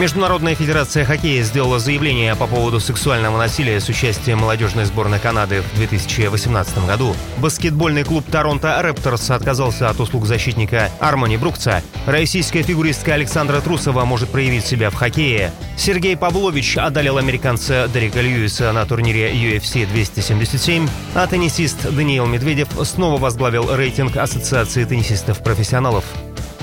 [0.00, 5.74] Международная федерация хоккея сделала заявление по поводу сексуального насилия с участием молодежной сборной Канады в
[5.74, 7.14] 2018 году.
[7.36, 11.82] Баскетбольный клуб Торонто Рэпторс отказался от услуг защитника Армони Брукца.
[12.06, 15.52] Российская фигуристка Александра Трусова может проявить себя в хоккее.
[15.76, 23.20] Сергей Павлович одолел американца Дерека Льюиса на турнире UFC 277, а теннисист Даниил Медведев снова
[23.20, 26.06] возглавил рейтинг Ассоциации теннисистов-профессионалов.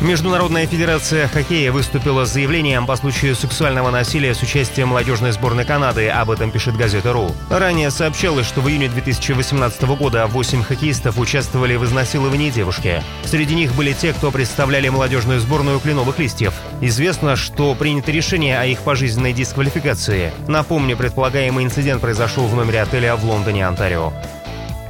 [0.00, 6.08] Международная федерация хоккея выступила с заявлением по случаю сексуального насилия с участием молодежной сборной Канады.
[6.08, 7.32] Об этом пишет газета РУ.
[7.50, 13.02] Ранее сообщалось, что в июне 2018 года 8 хоккеистов участвовали в изнасиловании девушки.
[13.24, 16.54] Среди них были те, кто представляли молодежную сборную кленовых листьев.
[16.80, 20.32] Известно, что принято решение о их пожизненной дисквалификации.
[20.46, 24.12] Напомню, предполагаемый инцидент произошел в номере отеля в Лондоне, Онтарио.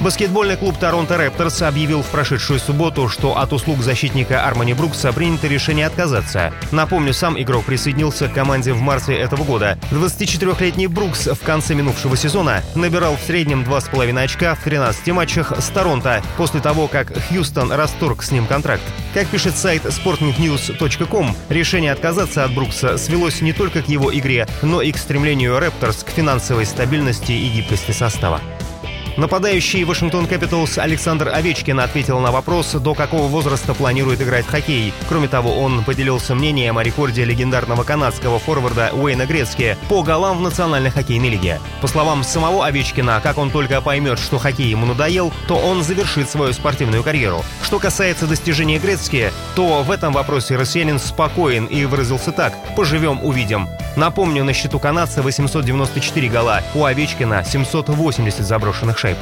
[0.00, 5.46] Баскетбольный клуб Торонто Рэпторс объявил в прошедшую субботу, что от услуг защитника Армани Брукса принято
[5.46, 6.52] решение отказаться.
[6.72, 9.78] Напомню, сам игрок присоединился к команде в марте этого года.
[9.92, 15.68] 24-летний Брукс в конце минувшего сезона набирал в среднем 2,5 очка в 13 матчах с
[15.68, 18.82] Торонто после того, как Хьюстон расторг с ним контракт.
[19.14, 24.82] Как пишет сайт sportnews.com, решение отказаться от Брукса свелось не только к его игре, но
[24.82, 28.40] и к стремлению Рэпторс к финансовой стабильности и гибкости состава.
[29.16, 34.92] Нападающий Вашингтон Капиталс Александр Овечкин ответил на вопрос, до какого возраста планирует играть в хоккей.
[35.08, 40.40] Кроме того, он поделился мнением о рекорде легендарного канадского форварда Уэйна Грецки по голам в
[40.40, 41.60] Национальной хоккейной лиге.
[41.80, 46.28] По словам самого Овечкина, как он только поймет, что хоккей ему надоел, то он завершит
[46.28, 47.44] свою спортивную карьеру.
[47.62, 53.68] Что касается достижения Грецки, то в этом вопросе россиянин спокоен и выразился так «поживем, увидим».
[53.96, 59.17] Напомню, на счету канадца 894 гола, у Овечкина 780 заброшенных шайб.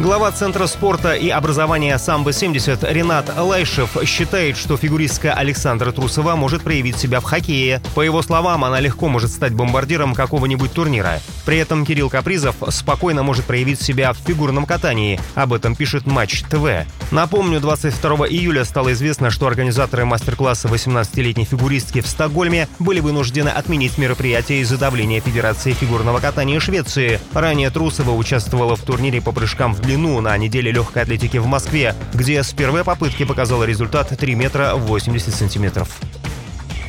[0.00, 6.96] Глава Центра спорта и образования «Самбо-70» Ренат Лайшев считает, что фигуристка Александра Трусова может проявить
[6.96, 7.82] себя в хоккее.
[7.94, 11.20] По его словам, она легко может стать бомбардиром какого-нибудь турнира.
[11.44, 15.20] При этом Кирилл Капризов спокойно может проявить себя в фигурном катании.
[15.34, 16.86] Об этом пишет Матч ТВ.
[17.10, 23.98] Напомню, 22 июля стало известно, что организаторы мастер-класса 18-летней фигуристки в Стокгольме были вынуждены отменить
[23.98, 27.20] мероприятие из-за давления Федерации фигурного катания Швеции.
[27.34, 31.96] Ранее Трусова участвовала в турнире по прыжкам в длину на неделе легкой атлетики в Москве,
[32.14, 35.88] где с первой попытки показала результат 3 метра 80 сантиметров.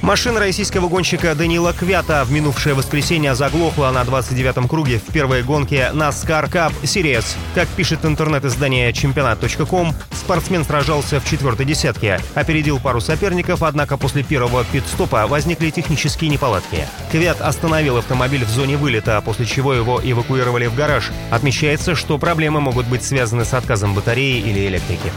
[0.02, 5.92] Машина российского гонщика Данила Квята в минувшее воскресенье заглохла на 29-м круге в первой гонке
[5.94, 7.24] NASCAR Cup Series.
[7.54, 14.64] Как пишет интернет-издание чемпионат.ком, спортсмен сражался в четвертой десятке, опередил пару соперников, однако после первого
[14.64, 16.88] пит-стопа возникли технические неполадки.
[17.12, 21.12] Квят остановил автомобиль в зоне вылета, после чего его эвакуировали в гараж.
[21.30, 25.12] Отмечается, что проблемы могут быть связаны с отказом батареи или электрики.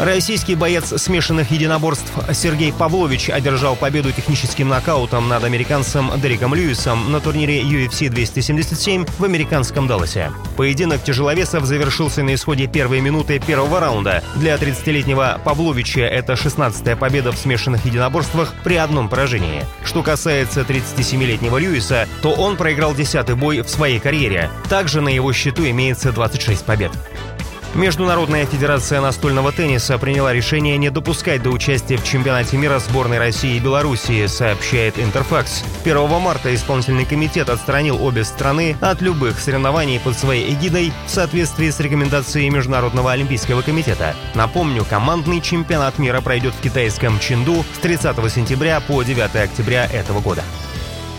[0.00, 7.20] Российский боец смешанных единоборств Сергей Павлович одержал победу техническим нокаутом над американцем Дереком Льюисом на
[7.20, 10.32] турнире UFC 277 в американском Далласе.
[10.56, 14.24] Поединок тяжеловесов завершился на исходе первой минуты первого раунда.
[14.36, 19.66] Для 30-летнего Павловича это 16-я победа в смешанных единоборствах при одном поражении.
[19.84, 24.48] Что касается 37-летнего Льюиса, то он проиграл 10-й бой в своей карьере.
[24.70, 26.92] Также на его счету имеется 26 побед.
[27.74, 33.56] Международная федерация настольного тенниса приняла решение не допускать до участия в чемпионате мира сборной России
[33.56, 35.62] и Белоруссии, сообщает Интерфакс.
[35.84, 41.70] 1 марта исполнительный комитет отстранил обе страны от любых соревнований под своей эгидой в соответствии
[41.70, 44.16] с рекомендацией Международного олимпийского комитета.
[44.34, 50.20] Напомню, командный чемпионат мира пройдет в китайском Чинду с 30 сентября по 9 октября этого
[50.20, 50.42] года.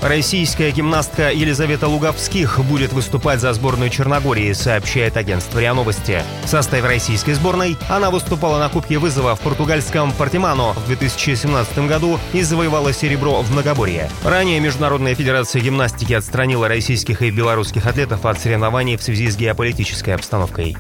[0.02, 6.24] Российская гимнастка Елизавета Луговских будет выступать за сборную Черногории, сообщает агентство РИА Новости.
[6.44, 12.20] В составе российской сборной она выступала на Кубке вызова в португальском Портимано в 2017 году
[12.34, 14.10] и завоевала серебро в многоборье.
[14.24, 20.16] Ранее Международная федерация гимнастики отстранила российских и белорусских атлетов от соревнований в связи с геополитической
[20.16, 20.78] обстановкой.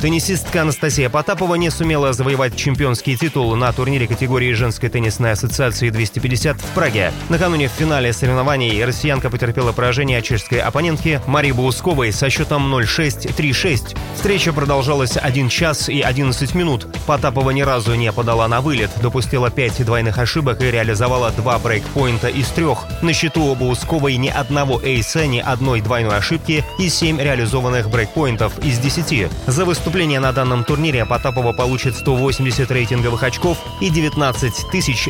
[0.00, 6.60] Теннисистка Анастасия Потапова не сумела завоевать чемпионский титул на турнире категории женской теннисной ассоциации 250
[6.60, 7.12] в Праге.
[7.30, 13.96] Накануне в финале соревнований россиянка потерпела поражение от чешской оппонентки Марии Баусковой со счетом 0-6-3-6.
[14.14, 16.86] Встреча продолжалась 1 час и 11 минут.
[17.06, 22.28] Потапова ни разу не подала на вылет, допустила 5 двойных ошибок и реализовала два брейкпоинта
[22.28, 22.84] из трех.
[23.00, 28.58] На счету у Баусковой ни одного эйса, ни одной двойной ошибки и 7 реализованных брейкпоинтов
[28.58, 29.28] из 10.
[29.46, 34.52] За выступление на данном турнире Потапова получит 180 рейтинговых очков и 19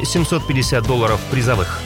[0.06, 1.80] 750 долларов призовых.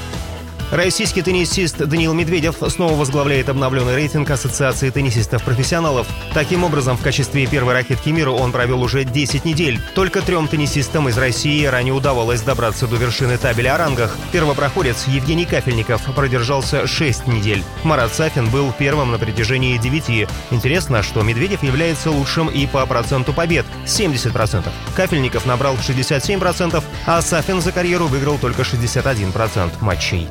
[0.71, 6.07] Российский теннисист Даниил Медведев снова возглавляет обновленный рейтинг Ассоциации теннисистов-профессионалов.
[6.33, 9.81] Таким образом, в качестве первой ракетки мира он провел уже 10 недель.
[9.97, 14.17] Только трем теннисистам из России ранее удавалось добраться до вершины табеля о рангах.
[14.31, 17.65] Первопроходец Евгений Кафельников продержался 6 недель.
[17.83, 20.29] Марат Сафин был первым на протяжении 9.
[20.53, 24.69] Интересно, что Медведев является лучшим и по проценту побед– 70%.
[24.95, 30.29] Кафельников набрал 67%, а Сафин за карьеру выиграл только 61% матчей.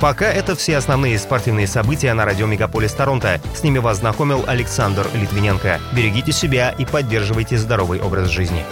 [0.00, 3.40] Пока это все основные спортивные события на радио Мегаполис Торонто.
[3.54, 5.80] С ними вас знакомил Александр Литвиненко.
[5.92, 8.64] Берегите себя и поддерживайте здоровый образ жизни.